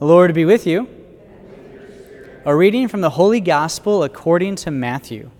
[0.00, 0.88] The Lord be with you.
[2.46, 5.30] A reading from the Holy Gospel according to Matthew.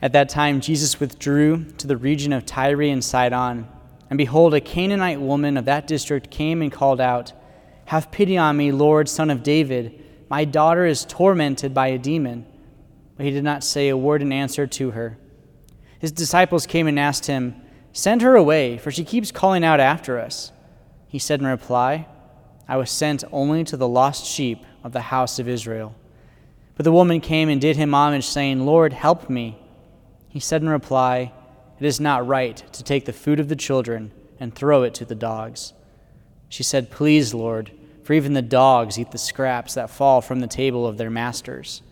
[0.00, 3.68] At that time, Jesus withdrew to the region of Tyre and Sidon.
[4.08, 7.34] And behold, a Canaanite woman of that district came and called out,
[7.84, 10.02] Have pity on me, Lord, son of David.
[10.30, 12.46] My daughter is tormented by a demon.
[13.18, 15.18] But he did not say a word in answer to her.
[15.98, 17.56] His disciples came and asked him,
[17.92, 20.50] Send her away, for she keeps calling out after us.
[21.10, 22.06] He said in reply,
[22.68, 25.92] I was sent only to the lost sheep of the house of Israel.
[26.76, 29.58] But the woman came and did him homage, saying, Lord, help me.
[30.28, 31.32] He said in reply,
[31.80, 35.04] It is not right to take the food of the children and throw it to
[35.04, 35.72] the dogs.
[36.48, 37.72] She said, Please, Lord,
[38.04, 41.82] for even the dogs eat the scraps that fall from the table of their masters.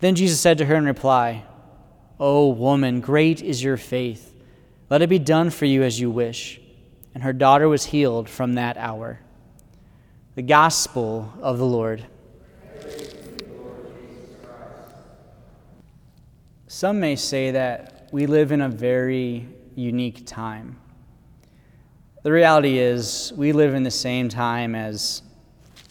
[0.00, 1.44] Then Jesus said to her in reply,
[2.20, 4.34] O woman, great is your faith.
[4.90, 6.60] Let it be done for you as you wish
[7.16, 9.18] and her daughter was healed from that hour.
[10.34, 12.04] The Gospel of the Lord.
[16.66, 20.76] Some may say that we live in a very unique time.
[22.22, 25.22] The reality is, we live in the same time as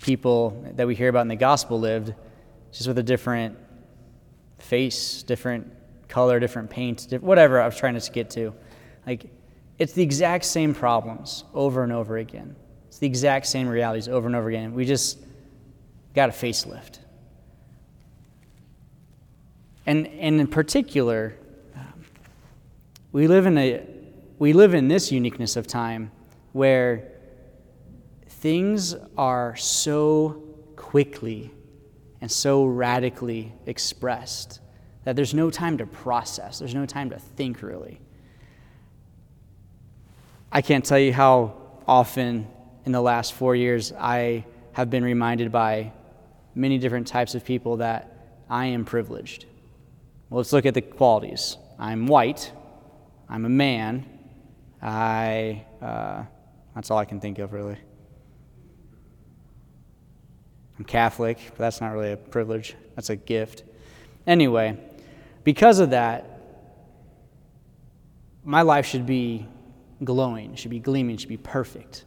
[0.04, 2.14] people that we hear about in the gospel lived,
[2.72, 3.58] just with a different
[4.60, 5.74] face, different
[6.08, 8.54] color, different paint, whatever I was trying to get to.
[9.08, 9.28] Like,
[9.78, 12.56] it's the exact same problems over and over again.
[12.88, 14.74] It's the exact same realities over and over again.
[14.74, 15.20] We just
[16.14, 17.00] got a facelift.
[19.86, 21.36] And, and in particular,
[23.12, 23.86] we live in a
[24.38, 26.12] we live in this uniqueness of time
[26.52, 27.08] where
[28.28, 30.44] things are so
[30.76, 31.52] quickly
[32.20, 34.60] and so radically expressed
[35.06, 38.02] that there's no time to process, there's no time to think really.
[40.52, 41.54] I can't tell you how
[41.88, 42.48] often
[42.86, 45.92] in the last four years I have been reminded by
[46.54, 48.12] many different types of people that
[48.50, 49.46] I am privileged.
[50.30, 51.58] Well, let's look at the qualities.
[51.78, 52.52] I'm white.
[53.28, 54.06] I'm a man.
[54.82, 56.24] I, uh,
[56.74, 57.78] that's all I can think of really.
[60.78, 63.64] I'm Catholic, but that's not really a privilege, that's a gift.
[64.28, 64.78] Anyway,
[65.46, 66.42] because of that,
[68.44, 69.48] my life should be
[70.04, 72.06] glowing, should be gleaming, should be perfect.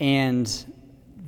[0.00, 0.48] And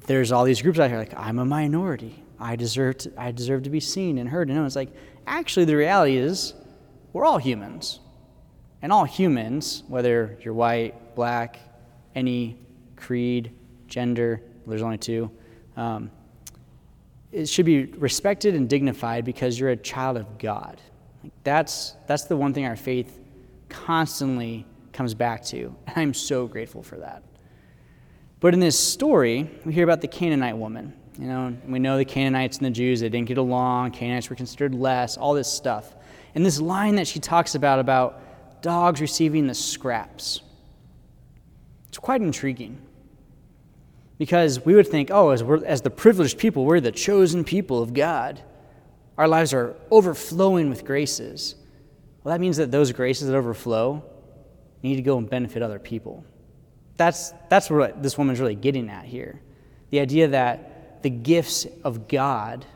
[0.06, 2.22] there's all these groups out here like, I'm a minority.
[2.40, 4.48] I deserve to, I deserve to be seen and heard.
[4.48, 4.92] And no, it's like,
[5.26, 6.54] actually, the reality is
[7.12, 8.00] we're all humans.
[8.82, 11.58] And all humans, whether you're white, black,
[12.14, 12.58] any
[12.96, 13.52] creed,
[13.86, 15.30] gender, there's only two,
[15.76, 16.10] um,
[17.32, 20.80] it should be respected and dignified because you're a child of God.
[21.22, 23.18] Like that's, that's the one thing our faith
[23.68, 25.76] constantly comes back to.
[25.86, 27.22] And I'm so grateful for that.
[28.40, 30.94] But in this story, we hear about the Canaanite woman.
[31.18, 33.92] You know, we know the Canaanites and the Jews, they didn't get along.
[33.92, 35.94] Canaanites were considered less, all this stuff.
[36.34, 40.40] And this line that she talks about, about dogs receiving the scraps,
[41.88, 42.80] it's quite intriguing.
[44.18, 47.94] Because we would think, oh, as, as the privileged people, we're the chosen people of
[47.94, 48.40] God.
[49.16, 51.54] Our lives are overflowing with graces.
[52.22, 54.02] Well, that means that those graces that overflow
[54.84, 56.26] you need to go and benefit other people.
[56.98, 59.40] That's, that's what this woman's really getting at here.
[59.88, 62.66] The idea that the gifts of God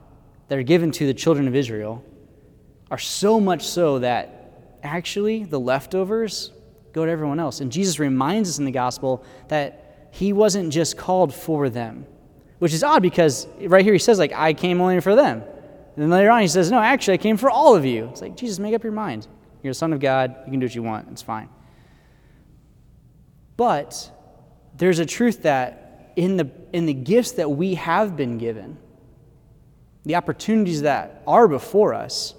[0.48, 2.02] that are given to the children of Israel
[2.90, 6.50] are so much so that actually the leftovers
[6.94, 7.60] go to everyone else.
[7.60, 12.06] And Jesus reminds us in the gospel that he wasn't just called for them,
[12.58, 15.42] which is odd because right here he says, like, I came only for them.
[15.42, 18.06] And then later on he says, No, actually, I came for all of you.
[18.10, 19.28] It's like, Jesus, make up your mind.
[19.62, 20.34] You're the Son of God.
[20.46, 21.08] You can do what you want.
[21.10, 21.50] It's fine.
[23.58, 24.10] But
[24.78, 28.78] there's a truth that in the, in the gifts that we have been given,
[30.06, 32.34] the opportunities that are before us,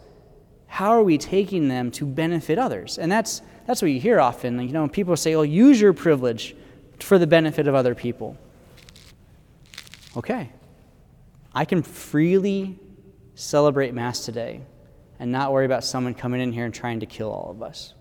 [0.65, 2.97] how are we taking them to benefit others?
[2.97, 4.57] And that's, that's what you hear often.
[4.57, 6.55] Like, you know, people say, well, use your privilege
[7.01, 8.37] for the benefit of other people.
[10.15, 10.49] Okay.
[11.53, 12.79] I can freely
[13.35, 14.61] celebrate Mass today
[15.19, 17.93] and not worry about someone coming in here and trying to kill all of us.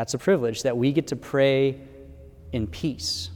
[0.00, 1.78] That's a privilege that we get to pray
[2.52, 3.28] in peace.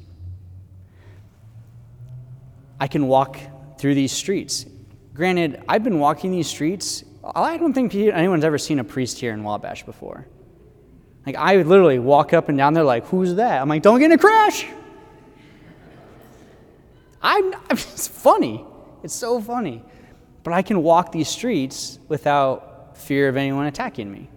[2.81, 3.39] I can walk
[3.77, 4.65] through these streets.
[5.13, 7.05] Granted, I've been walking these streets.
[7.23, 10.27] I don't think anyone's ever seen a priest here in Wabash before.
[11.27, 13.61] Like, I would literally walk up and down there, like, who's that?
[13.61, 14.67] I'm like, don't get in a crash.
[17.21, 18.65] I'm, it's funny.
[19.03, 19.85] It's so funny.
[20.43, 24.31] But I can walk these streets without fear of anyone attacking me.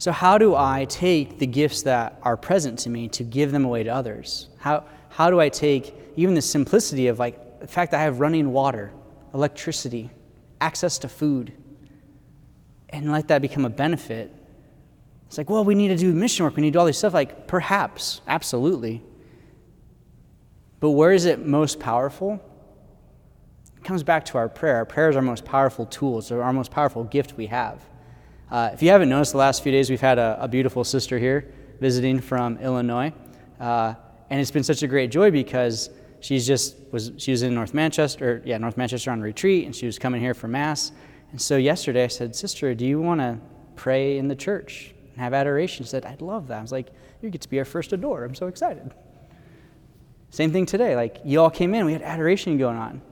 [0.00, 3.64] So, how do I take the gifts that are present to me to give them
[3.64, 4.48] away to others?
[4.58, 8.20] How, how do I take even the simplicity of like the fact that I have
[8.20, 8.92] running water,
[9.34, 10.10] electricity,
[10.60, 11.52] access to food,
[12.90, 14.32] and let that become a benefit?
[15.26, 16.98] It's like, well, we need to do mission work, we need to do all this
[16.98, 17.12] stuff.
[17.12, 19.02] Like, perhaps, absolutely.
[20.78, 22.40] But where is it most powerful?
[23.76, 24.76] It comes back to our prayer.
[24.76, 27.84] Our prayer is our most powerful tools, our most powerful gift we have.
[28.50, 31.18] Uh, if you haven't noticed, the last few days we've had a, a beautiful sister
[31.18, 33.12] here visiting from Illinois,
[33.60, 33.92] uh,
[34.30, 35.90] and it's been such a great joy because
[36.20, 39.84] she's just was she was in North Manchester, yeah, North Manchester on retreat, and she
[39.84, 40.92] was coming here for mass.
[41.30, 43.38] And so yesterday I said, "Sister, do you want to
[43.76, 46.88] pray in the church and have adoration?" She said, "I'd love that." I was like,
[47.20, 48.24] "You get to be our first adorer.
[48.24, 48.94] I'm so excited."
[50.30, 50.96] Same thing today.
[50.96, 53.02] Like you all came in, we had adoration going on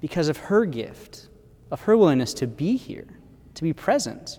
[0.00, 1.28] because of her gift,
[1.70, 3.06] of her willingness to be here,
[3.52, 4.38] to be present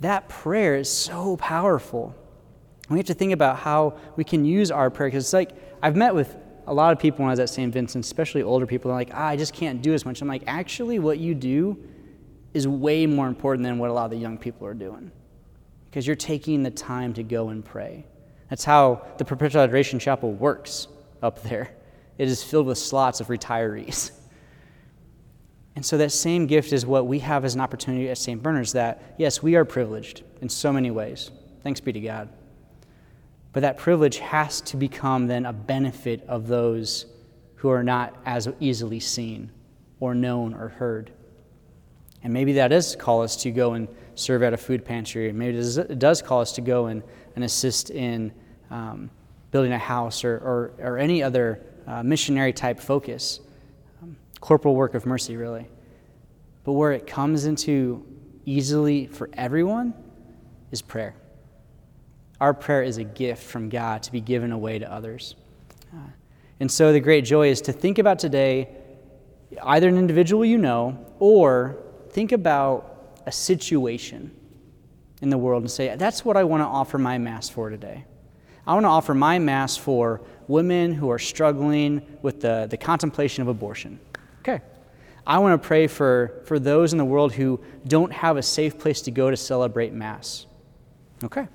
[0.00, 2.14] that prayer is so powerful.
[2.88, 5.52] We have to think about how we can use our prayer because it's like
[5.82, 6.36] I've met with
[6.66, 7.72] a lot of people when I was at St.
[7.72, 8.88] Vincent, especially older people.
[8.90, 10.20] They're like, ah, I just can't do as much.
[10.22, 11.78] I'm like, actually, what you do
[12.52, 15.12] is way more important than what a lot of the young people are doing
[15.86, 18.04] because you're taking the time to go and pray.
[18.50, 20.88] That's how the Perpetual Adoration Chapel works
[21.22, 21.70] up there.
[22.18, 24.10] It is filled with slots of retirees.
[25.76, 28.40] And so that same gift is what we have as an opportunity at St.
[28.42, 31.30] Bernard's that, yes, we are privileged in so many ways.
[31.62, 32.28] Thanks be to God.
[33.52, 37.06] But that privilege has to become then a benefit of those
[37.56, 39.50] who are not as easily seen
[40.00, 41.10] or known or heard.
[42.22, 45.32] And maybe that does call us to go and serve at a food pantry.
[45.32, 47.02] Maybe it does call us to go and,
[47.34, 48.32] and assist in
[48.70, 49.10] um,
[49.50, 53.40] building a house or, or, or any other uh, missionary type focus
[54.44, 55.66] corporal work of mercy, really.
[56.64, 58.04] But where it comes into
[58.44, 59.94] easily for everyone
[60.70, 61.14] is prayer.
[62.42, 65.34] Our prayer is a gift from God to be given away to others.
[65.94, 65.96] Uh,
[66.60, 68.68] and so the great joy is to think about today
[69.62, 71.78] either an individual you know or
[72.10, 74.30] think about a situation
[75.22, 78.04] in the world and say, that's what I want to offer my Mass for today.
[78.66, 83.40] I want to offer my Mass for women who are struggling with the, the contemplation
[83.40, 83.98] of abortion.
[84.46, 84.62] Okay.
[85.26, 88.78] I want to pray for, for those in the world who don't have a safe
[88.78, 90.44] place to go to celebrate Mass.
[91.22, 91.48] Okay.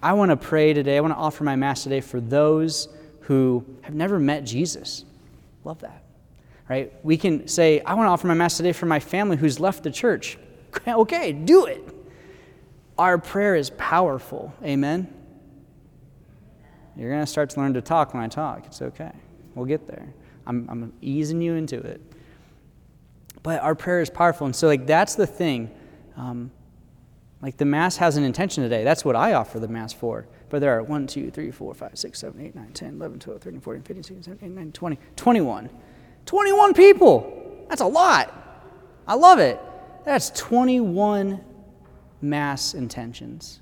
[0.00, 0.96] I want to pray today.
[0.96, 2.88] I want to offer my Mass today for those
[3.22, 5.04] who have never met Jesus.
[5.64, 6.04] Love that.
[6.68, 6.92] Right?
[7.04, 9.82] We can say, I want to offer my Mass today for my family who's left
[9.82, 10.38] the church.
[10.86, 11.82] okay, do it.
[12.96, 14.54] Our prayer is powerful.
[14.62, 15.12] Amen.
[16.96, 18.66] You're going to start to learn to talk when I talk.
[18.66, 19.12] It's okay.
[19.56, 20.06] We'll get there.
[20.46, 22.00] I'm, I'm easing you into it.
[23.42, 24.46] But our prayer is powerful.
[24.46, 25.70] And so, like, that's the thing.
[26.16, 26.50] Um,
[27.42, 28.84] like, the Mass has an intention today.
[28.84, 30.26] That's what I offer the Mass for.
[30.48, 33.40] But there are 1, 2, 3, 4, 5, 6, 7, 8, 9, 10, 11, 12,
[33.40, 35.70] 13, 14, 15, 16, 17, 18, 19, 20, 21.
[36.26, 37.66] 21 people!
[37.68, 38.34] That's a lot.
[39.06, 39.60] I love it.
[40.04, 41.40] That's 21
[42.22, 43.60] Mass intentions.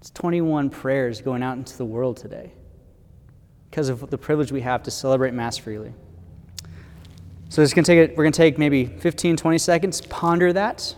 [0.00, 2.52] It's 21 prayers going out into the world today
[3.70, 5.92] because of the privilege we have to celebrate Mass freely.
[7.48, 10.94] So it's gonna take it, we're going to take maybe 15, 20 seconds, ponder that.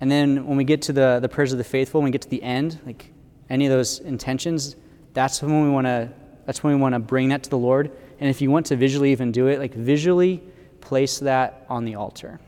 [0.00, 2.22] And then when we get to the, the prayers of the faithful, when we get
[2.22, 3.10] to the end, like
[3.48, 4.76] any of those intentions,
[5.14, 6.10] that's when we want to
[6.44, 7.90] that's when we want to bring that to the Lord.
[8.20, 10.42] And if you want to visually even do it, like visually
[10.80, 12.38] place that on the altar.